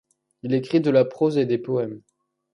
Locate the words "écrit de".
0.55-0.89